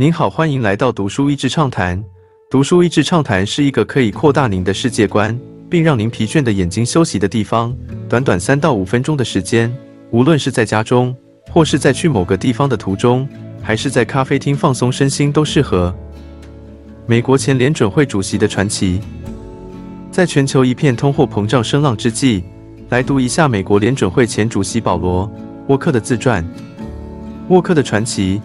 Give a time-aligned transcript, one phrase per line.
[0.00, 2.02] 您好，欢迎来到读书益智畅谈。
[2.50, 5.38] 读书益智畅谈是一个可以扩大您的世界观，
[5.68, 7.76] 并让您疲倦的眼睛休息的地方。
[8.08, 9.70] 短短三到五分钟的时间，
[10.10, 11.14] 无论是在家中，
[11.50, 13.28] 或是在去某个地方的途中，
[13.62, 15.94] 还是在咖啡厅放松身心，都适合。
[17.04, 19.02] 美国前联准会主席的传奇，
[20.10, 22.42] 在全球一片通货膨胀声浪之际，
[22.88, 25.26] 来读一下美国联准会前主席保罗·
[25.68, 26.42] 沃克的自传。
[27.48, 28.40] 沃克的传奇。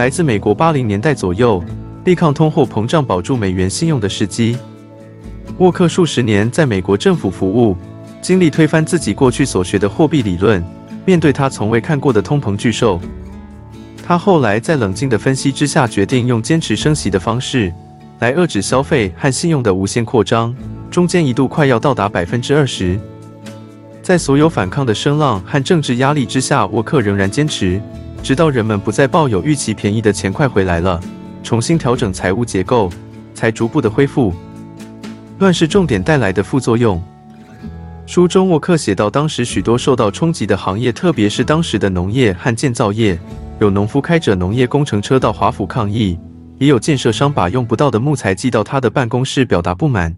[0.00, 1.62] 来自美国八零年代左右，
[2.06, 4.56] 力抗通货膨胀、保住美元信用的时机。
[5.58, 7.76] 沃克数十年在美国政府服务，
[8.22, 10.64] 经历推翻自己过去所学的货币理论。
[11.04, 12.98] 面对他从未看过的通膨巨兽，
[14.02, 17.70] 他后来在冷静的分析之下，决定用坚持升息的方式
[18.20, 20.56] 来遏制消费和信用的无限扩张。
[20.90, 22.98] 中间一度快要到达百分之二十。
[24.02, 27.78] 在所有反抗的声浪和政治压力之下，沃克仍然坚持。
[28.22, 31.00] 直到人们不再抱有预期便宜的钱快回来了，
[31.42, 32.90] 重新调整财务结构，
[33.34, 34.32] 才逐步的恢复。
[35.38, 37.02] 乱世重点带来的副作用。
[38.06, 43.18] 书中沃克写到，当时许多受到冲击的行业，特别是当时的农业和建造业，
[43.58, 46.18] 有农夫开着农业工程车到华府抗议，
[46.58, 50.16] 也有建设商把用不到的木材寄到他的办公室表达不满。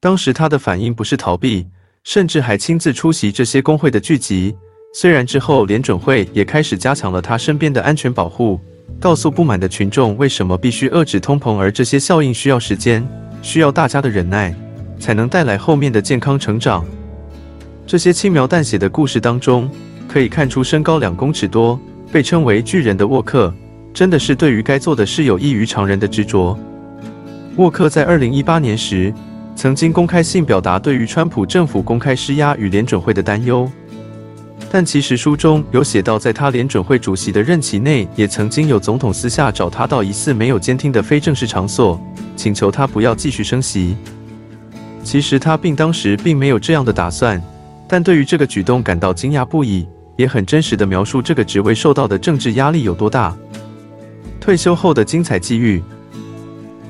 [0.00, 1.66] 当时他的反应不是逃避，
[2.04, 4.54] 甚至还亲自出席这些工会的聚集。
[4.92, 8.58] 虽然之后联准会也开始加强了他身边的安全保护，
[8.98, 13.06] 告诉不满的群众为什么必须遏制通膨，而这些效应需要时间，
[13.42, 14.54] 需要大家的忍耐，
[14.98, 16.84] 才能带来后面的健康成长。
[17.86, 19.70] 这些轻描淡写的故事当中，
[20.08, 21.78] 可以看出身高两公尺多，
[22.10, 23.52] 被称为巨人的沃克，
[23.92, 26.58] 真的是对于该做的事有异于常人的执着。
[27.56, 29.12] 沃克在二零一八年时，
[29.54, 33.70] 曾经公开性表达对于川普政府公开施压与联准会的担忧。
[34.70, 41.98] 但其实书中有写到，在他联准会主席的任期内，也曾经有总统私下找他到疑似没有监听的非正式场所，
[42.36, 43.96] 请求他不要继续升席。
[45.02, 47.42] 其实他并当时并没有这样的打算，
[47.88, 53.34] 但对于这个举动感到惊讶不已，也很真实的描述这个职位受到的政治压力有多大。
[54.38, 55.82] 退休后的精彩际遇，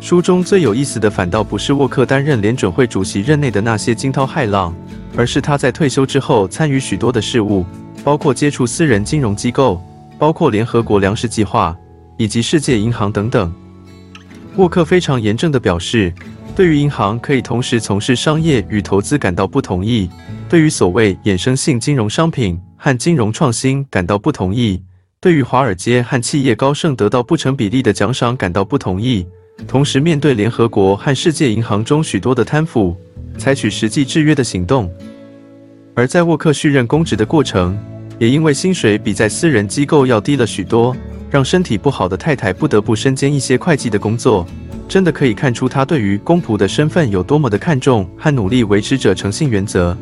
[0.01, 4.75] 书中最有意思的反倒不是沃克担任联准会主席任内的那些惊涛骇浪。
[5.19, 7.67] 而是他在退休之后参与许多的事务，
[8.05, 9.83] 包括接触私人金融机构，
[10.17, 11.77] 包括联合国粮食计划
[12.17, 13.53] 以及世界银行等等。
[14.55, 16.15] 沃克非常严正地表示，
[16.55, 20.09] 对于银行可以同时从事商业与投资感到不同意，
[20.49, 24.81] 对于所谓衍生性金融商品和金融创新感到不同意，
[25.19, 29.27] 对于华尔街和企业高盛得到不成比例的奖赏感到不同意，
[29.67, 32.97] 同时面对联合国和世界银行中许多的贪腐。
[33.37, 34.91] 采取实际制约的行动，
[35.99, 37.77] 而在沃克续任公职的过程，
[38.21, 40.97] 也因为薪水比在私人机构要低了许多，
[41.29, 44.47] 让身体不好的太太不得不身兼一些会计的工作。
[44.87, 49.97] 真的可以看出他对于公仆的身份有多么的看重和努力维持着诚信原则。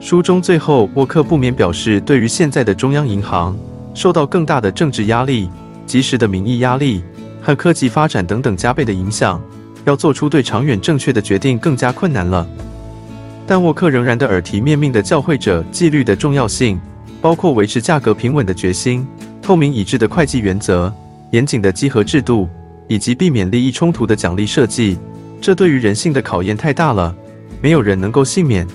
[0.00, 3.54] 书中最后，沃克不免表示，对于现在的中央银行
[3.92, 5.50] 受到更大的政治压力、
[5.84, 7.04] 及时的民意压力
[7.42, 9.38] 和科技发展等等加倍的影响。
[9.84, 12.48] 要做出对长远正确的决定更加困难了，
[13.46, 16.80] 但沃克仍然的耳提面命地教会着纪律的重要性，
[17.20, 19.06] 包括维持价格平稳的决心、
[19.40, 20.92] 透明一致的会计原则、
[21.30, 22.48] 严谨的稽核制度，
[22.88, 24.98] 以及避免利益冲突的奖励设计。
[25.40, 27.14] 这对于人性的考验太大了，
[27.62, 28.66] 没有人能够幸免。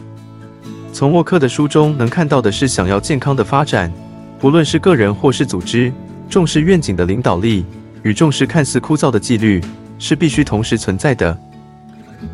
[0.93, 3.91] 从沃克的书中能看到的是，想要健康的发展，
[4.39, 5.91] 不论是个人或是组织，
[6.29, 7.65] 重视愿景的领导力
[8.03, 9.61] 与重视看似枯燥的纪律。
[10.03, 11.37] 是必须同时存在的。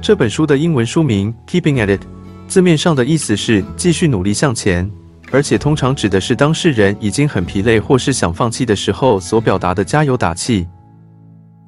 [0.02, 2.02] 这本书的英文书名《Keeping at It》，
[2.48, 4.90] 字面上的意思是继续努力向前，
[5.32, 10.66] 而且通常指的是当事人已经很疲累或是想放弃的时候所表达的加油打气。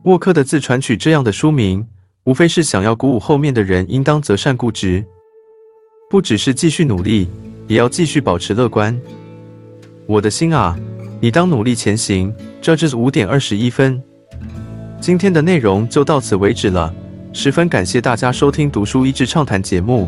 [0.06, 1.86] 沃克的自传取这样的书名，
[2.24, 5.04] 无非是想要鼓舞后面的人应当择善固执，
[6.10, 7.28] 不只是继续努力，
[7.68, 8.98] 也要继续保持乐观。
[10.08, 10.78] 我的心啊，
[11.20, 12.34] 你当努力前行。
[12.62, 14.00] 这是五点二十一分。
[15.02, 16.94] 今天的内容就到此为止了，
[17.34, 20.08] 十分感谢大家收听读书益智畅谈节目。